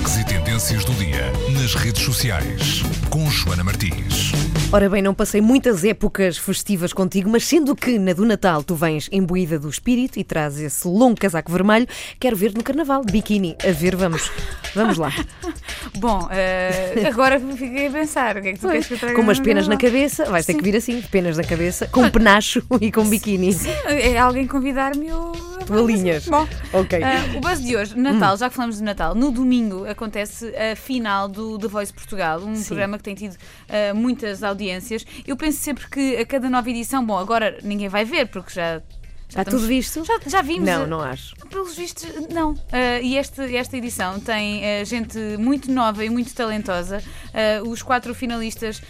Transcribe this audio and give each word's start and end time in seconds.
Destaques 0.00 0.16
e 0.16 0.24
tendências 0.24 0.84
do 0.84 0.94
dia 0.94 1.30
nas 1.52 1.74
redes 1.74 2.02
sociais 2.02 2.82
com 3.10 3.28
Joana 3.30 3.62
Martins. 3.62 4.32
Ora 4.72 4.88
bem, 4.88 5.02
não 5.02 5.12
passei 5.12 5.40
muitas 5.40 5.84
épocas 5.84 6.38
festivas 6.38 6.92
contigo, 6.92 7.28
mas 7.28 7.44
sendo 7.44 7.74
que 7.76 7.98
na 7.98 8.12
do 8.12 8.24
Natal 8.24 8.62
tu 8.62 8.74
vens 8.74 9.08
imbuída 9.12 9.58
do 9.58 9.68
espírito 9.68 10.18
e 10.18 10.24
traz 10.24 10.58
esse 10.58 10.86
longo 10.86 11.20
casaco 11.20 11.52
vermelho, 11.52 11.86
quero 12.18 12.36
ver 12.36 12.54
no 12.54 12.62
Carnaval, 12.62 13.02
biquíni. 13.04 13.56
A 13.66 13.72
ver, 13.72 13.94
vamos. 13.96 14.30
Vamos 14.74 14.96
lá. 14.96 15.12
Bom, 15.98 16.28
eh, 16.30 17.04
agora 17.06 17.38
fiquei 17.38 17.88
a 17.88 17.90
pensar. 17.90 18.36
O 18.36 18.42
que 18.42 18.48
é 18.48 18.52
que 18.52 18.58
tu 18.58 18.68
queres 18.68 18.86
que 18.86 18.94
eu 18.94 18.98
traga 18.98 19.14
Com 19.14 19.22
umas 19.22 19.40
penas 19.40 19.68
na 19.68 19.76
cabeça, 19.76 20.24
vais 20.26 20.46
ter 20.46 20.54
que 20.54 20.62
vir 20.62 20.76
assim, 20.76 21.02
penas 21.02 21.36
na 21.36 21.44
cabeça, 21.44 21.86
com 21.88 22.08
penacho 22.08 22.62
e 22.80 22.90
com 22.90 23.04
biquíni. 23.04 23.54
É 23.86 24.18
alguém 24.18 24.46
convidar-me 24.46 25.08
eu. 25.08 25.49
Tu 25.76 25.84
alinhas. 25.84 26.26
Bom, 26.26 26.46
Ok. 26.72 27.02
ah, 27.02 27.36
o 27.36 27.40
buzz 27.40 27.62
de 27.62 27.76
hoje, 27.76 27.96
Natal, 27.98 28.36
já 28.36 28.48
que 28.48 28.54
falamos 28.54 28.76
de 28.78 28.82
Natal, 28.82 29.14
no 29.14 29.30
domingo 29.30 29.84
acontece 29.88 30.52
a 30.56 30.74
final 30.76 31.28
do 31.28 31.58
The 31.58 31.68
Voice 31.68 31.92
Portugal, 31.92 32.40
um 32.40 32.54
Sim. 32.56 32.64
programa 32.66 32.96
que 32.98 33.04
tem 33.04 33.14
tido 33.14 33.36
ah, 33.68 33.94
muitas 33.94 34.42
audiências. 34.42 35.04
Eu 35.26 35.36
penso 35.36 35.58
sempre 35.60 35.88
que 35.88 36.16
a 36.16 36.26
cada 36.26 36.48
nova 36.50 36.68
edição, 36.68 37.04
bom, 37.04 37.18
agora 37.18 37.58
ninguém 37.62 37.88
vai 37.88 38.04
ver, 38.04 38.26
porque 38.28 38.52
já. 38.52 38.82
Já 39.30 39.42
Está 39.42 39.44
tudo 39.44 39.66
visto? 39.66 40.04
Já, 40.04 40.18
já 40.26 40.42
vimos. 40.42 40.68
Não, 40.68 40.86
não 40.86 41.00
acho. 41.00 41.36
Pelos 41.48 41.76
vistos, 41.76 42.04
não. 42.32 42.56
Ah, 42.72 43.00
e 43.00 43.16
esta, 43.16 43.44
esta 43.44 43.76
edição 43.76 44.18
tem 44.18 44.62
ah, 44.64 44.84
gente 44.84 45.18
muito 45.38 45.70
nova 45.70 46.04
e 46.04 46.10
muito 46.10 46.34
talentosa. 46.34 47.02
Ah, 47.32 47.62
os 47.64 47.80
quatro 47.80 48.12
finalistas 48.14 48.82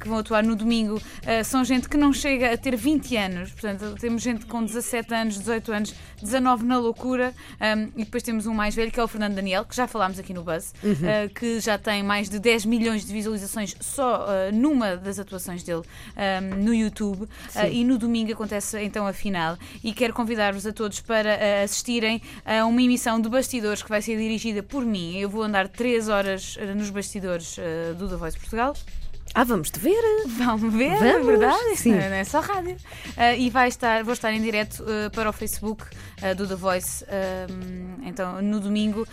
que 0.00 0.08
vão 0.08 0.18
atuar 0.18 0.42
no 0.42 0.54
domingo 0.56 1.00
são 1.44 1.64
gente 1.64 1.88
que 1.88 1.96
não 1.96 2.12
chega 2.12 2.52
a 2.52 2.56
ter 2.56 2.76
20 2.76 3.16
anos. 3.16 3.50
Portanto, 3.50 3.94
temos 4.00 4.22
gente 4.22 4.46
com 4.46 4.64
17 4.64 5.14
anos, 5.14 5.38
18 5.38 5.72
anos, 5.72 5.94
19 6.22 6.64
na 6.64 6.78
loucura. 6.78 7.34
Ahm, 7.60 7.88
e 7.96 8.04
depois 8.04 8.22
temos 8.22 8.46
um 8.46 8.54
mais 8.54 8.74
velho, 8.74 8.90
que 8.90 8.98
é 8.98 9.02
o 9.02 9.08
Fernando 9.08 9.34
Daniel, 9.34 9.64
que 9.64 9.74
já 9.74 9.86
falámos 9.86 10.18
aqui 10.18 10.32
no 10.34 10.42
Buzz, 10.42 10.74
ah, 10.84 11.28
que 11.34 11.60
já 11.60 11.78
tem 11.78 12.02
mais 12.02 12.28
de 12.28 12.38
10 12.38 12.64
milhões 12.66 13.04
de 13.04 13.12
visualizações 13.12 13.74
só 13.80 14.26
numa 14.52 14.96
das 14.96 15.18
atuações 15.18 15.62
dele 15.62 15.82
ahm, 16.16 16.62
no 16.62 16.74
YouTube. 16.74 17.28
E 17.70 17.84
no 17.84 17.98
domingo 17.98 18.32
acontece 18.32 18.78
então 18.82 19.06
a 19.06 19.12
final. 19.12 19.56
E 19.82 19.92
quero 19.92 20.12
convidar-vos 20.12 20.66
a 20.66 20.72
todos 20.72 21.00
para 21.00 21.34
ah, 21.34 21.62
assistirem 21.64 22.20
a 22.44 22.64
uma 22.64 22.82
emissão 22.82 23.20
de 23.20 23.28
bastidores 23.28 23.82
que 23.82 23.88
vai 23.88 24.02
ser 24.02 24.16
dirigida 24.16 24.62
por 24.62 24.84
mim. 24.84 25.16
Eu 25.18 25.28
vou 25.28 25.42
andar 25.42 25.68
3 25.68 26.08
horas 26.08 26.56
ah, 26.60 26.74
nos 26.74 26.90
bastidores 26.90 27.56
ah, 27.58 27.92
do 27.94 28.08
The 28.08 28.16
Voice 28.16 28.38
Portugal. 28.38 28.74
Ah, 29.34 29.44
vamos 29.44 29.70
te 29.70 29.78
ver. 29.78 30.00
Vamos 30.38 30.72
ver, 30.72 30.90
é 30.92 31.12
Vamos, 31.12 31.26
verdade? 31.26 31.76
sim. 31.76 31.92
Não 31.92 31.98
é 32.00 32.24
só 32.24 32.40
rádio. 32.40 32.76
Ah, 33.16 33.34
e 33.34 33.50
vai 33.50 33.68
estar, 33.68 34.02
vou 34.02 34.14
estar 34.14 34.32
em 34.32 34.40
direto 34.40 34.82
ah, 34.88 35.10
para 35.10 35.28
o 35.28 35.32
Facebook 35.34 35.84
ah, 36.22 36.32
do 36.32 36.46
The 36.48 36.54
Voice, 36.54 37.04
ah, 37.08 37.46
então 38.04 38.40
no 38.40 38.58
domingo, 38.58 39.06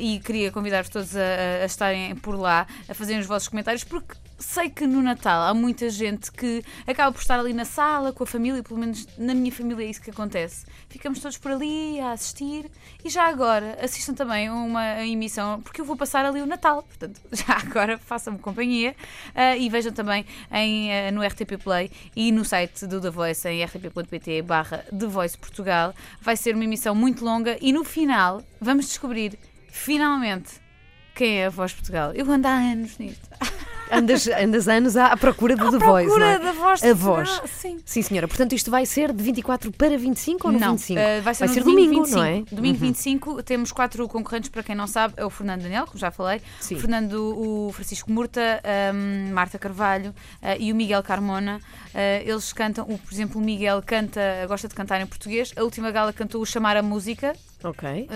e 0.00 0.20
queria 0.20 0.52
convidar-vos 0.52 0.88
todos 0.90 1.16
a, 1.16 1.20
a- 1.20 1.62
a 1.62 1.66
estarem 1.66 2.14
por 2.14 2.36
lá, 2.38 2.64
a 2.88 2.94
fazerem 2.94 3.20
os 3.20 3.26
vossos 3.26 3.48
comentários, 3.48 3.82
porque 3.82 4.14
sei 4.38 4.68
que 4.70 4.86
no 4.86 5.02
Natal 5.02 5.42
há 5.42 5.54
muita 5.54 5.88
gente 5.90 6.30
que 6.30 6.62
acaba 6.86 7.12
por 7.12 7.20
estar 7.20 7.38
ali 7.38 7.52
na 7.52 7.64
sala 7.64 8.12
com 8.12 8.24
a 8.24 8.26
família, 8.26 8.62
pelo 8.62 8.78
menos 8.78 9.06
na 9.18 9.34
minha 9.34 9.50
família 9.52 9.84
é 9.84 9.90
isso 9.90 10.02
que 10.02 10.10
acontece. 10.10 10.66
Ficamos 10.88 11.20
todos 11.20 11.38
por 11.38 11.52
ali 11.52 12.00
a 12.00 12.12
assistir 12.12 12.70
e 13.04 13.08
já 13.08 13.26
agora 13.26 13.78
assistam 13.82 14.14
também 14.14 14.48
a 14.48 14.54
uma 14.54 15.04
emissão, 15.06 15.60
porque 15.62 15.80
eu 15.80 15.84
vou 15.84 15.96
passar 15.96 16.24
ali 16.24 16.40
o 16.42 16.46
Natal, 16.46 16.82
portanto, 16.82 17.20
já 17.32 17.56
agora 17.56 17.98
façam-me 17.98 18.38
companhia 18.38 18.94
ah, 19.34 19.56
e 19.56 19.68
vejam 19.68 19.92
também 19.92 20.24
em, 20.52 20.92
ah, 20.92 21.10
no 21.10 21.22
RTP 21.22 21.62
Play 21.62 21.90
e 22.14 22.30
no 22.32 22.44
site 22.44 22.86
do 22.86 23.00
The 23.00 23.10
Voice 23.10 23.48
em 23.48 23.64
rtp.pt 23.64 24.42
barra 24.42 24.84
The 24.90 25.06
Voice 25.06 25.36
Portugal. 25.36 25.94
Vai 26.20 26.36
ser 26.36 26.54
uma 26.54 26.64
emissão 26.64 26.94
muito 26.94 27.24
longa 27.24 27.56
e 27.60 27.72
no 27.72 27.84
final 27.84 28.42
vamos 28.60 28.86
descobrir 28.86 29.38
finalmente 29.70 30.66
quem 31.14 31.40
é 31.40 31.46
a 31.46 31.50
Voz 31.50 31.72
Portugal. 31.72 32.12
Eu 32.12 32.30
ando 32.30 32.46
há 32.46 32.52
anos 32.52 32.98
nisto. 32.98 33.28
Andas, 33.90 34.26
andas 34.28 34.68
anos 34.68 34.96
à, 34.96 35.06
à 35.06 35.16
procura 35.16 35.56
do 35.56 35.70
The 35.70 35.78
Voice, 35.78 36.08
não 36.08 36.26
é? 36.26 36.38
Procura 36.38 36.38
da 36.38 36.52
Voz 36.52 36.82
A 36.82 36.94
voz. 36.94 37.42
Sim. 37.46 37.78
Sim, 37.84 38.02
senhora. 38.02 38.26
Portanto, 38.26 38.52
isto 38.54 38.70
vai 38.70 38.84
ser 38.84 39.12
de 39.12 39.22
24 39.22 39.70
para 39.72 39.96
25 39.96 40.46
ou 40.46 40.52
no 40.52 40.58
não, 40.58 40.72
25? 40.72 40.98
eh, 40.98 41.20
vai 41.20 41.34
ser, 41.34 41.46
no 41.48 41.54
domingo, 41.54 41.70
domingo, 41.70 42.04
25. 42.04 42.16
não 42.16 42.24
é? 42.24 42.42
Domingo 42.50 42.78
25, 42.78 43.42
temos 43.42 43.72
quatro 43.72 44.08
concorrentes, 44.08 44.50
para 44.50 44.62
quem 44.62 44.74
não 44.74 44.86
sabe, 44.86 45.14
é 45.16 45.24
o 45.24 45.30
Fernando 45.30 45.62
Daniel, 45.62 45.86
como 45.86 45.98
já 45.98 46.10
falei, 46.10 46.40
Sim. 46.60 46.74
o 46.74 46.80
Fernando, 46.80 47.14
o 47.38 47.72
Francisco 47.72 48.10
Murta, 48.10 48.60
a 48.64 48.92
Marta 49.32 49.58
Carvalho 49.58 50.14
eh, 50.42 50.56
e 50.60 50.72
o 50.72 50.76
Miguel 50.76 51.02
Carmona. 51.02 51.60
Eh, 51.94 52.24
eles 52.26 52.52
cantam, 52.52 52.84
o, 52.88 52.98
por 52.98 53.12
exemplo, 53.12 53.40
o 53.40 53.44
Miguel 53.44 53.82
canta, 53.84 54.20
gosta 54.48 54.68
de 54.68 54.74
cantar 54.74 55.00
em 55.00 55.06
português. 55.06 55.52
A 55.56 55.62
última 55.62 55.90
gala 55.90 56.12
cantou 56.12 56.42
o 56.42 56.46
Chamar 56.46 56.76
a 56.76 56.82
Música. 56.82 57.34
Ok. 57.68 58.08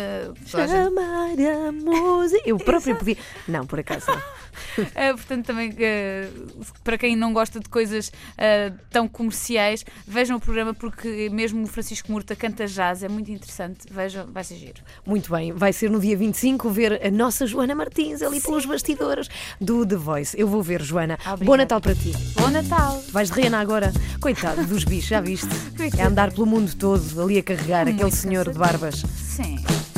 gente- 0.47 0.49
Chamar 0.49 1.35
a 1.69 1.73
música. 1.73 2.43
Eu 2.47 2.57
próprio 2.59 2.97
podia. 2.97 3.17
Não, 3.49 3.67
por 3.67 3.81
acaso. 3.81 4.07
Eh, 4.95 5.13
portanto, 5.15 5.47
também 5.47 5.75
eh, 5.79 6.29
para 6.85 6.97
quem 6.97 7.17
não 7.17 7.33
gosta 7.33 7.59
de 7.59 7.69
coisas 7.69 8.13
eh, 8.39 8.73
tão 8.91 9.09
comerciais, 9.09 9.85
vejam 10.07 10.37
o 10.37 10.41
programa 10.41 10.73
porque 10.73 11.29
mesmo 11.31 11.63
o 11.65 11.67
Francisco 11.67 12.13
Murta 12.13 12.37
canta 12.37 12.67
jazz, 12.67 13.03
é 13.03 13.09
muito 13.09 13.31
interessante. 13.31 13.81
Vejam, 13.91 14.27
vai 14.27 14.45
ser 14.45 14.57
giro. 14.57 14.83
Muito 15.05 15.31
bem, 15.33 15.53
vai 15.53 15.73
ser 15.73 15.91
no 15.91 15.99
dia 15.99 16.17
25 16.17 16.71
ver 16.71 17.05
a 17.05 17.11
nossa 17.11 17.45
Joana 17.47 17.75
Martins 17.75 18.23
ali 18.23 18.41
pelos 18.41 18.65
bastidores 18.67 19.29
do 19.61 19.85
The 19.85 19.97
Voice. 19.97 20.39
Eu 20.39 20.47
vou 20.47 20.63
ver, 20.63 20.83
Joana. 20.83 21.19
Bom 21.45 21.57
Natal 21.57 21.81
para 21.81 21.95
ti. 21.95 22.13
Bom 22.39 22.51
Natal! 22.51 23.03
Vais 23.11 23.31
de 23.31 23.41
rena 23.41 23.59
agora. 23.61 23.93
Coitado 24.21 24.65
dos 24.65 24.85
bichos, 24.85 25.09
já 25.09 25.21
viste? 25.21 25.49
É 25.99 26.05
andar 26.05 26.31
pelo 26.33 26.47
mundo 26.47 26.75
todo 26.77 27.23
ali 27.23 27.39
a 27.39 27.43
carregar 27.43 27.83
aquele 27.83 28.03
Muito 28.03 28.17
senhor 28.17 28.51
de 28.53 28.59
barbas. 28.59 29.03
Sim. 29.31 29.90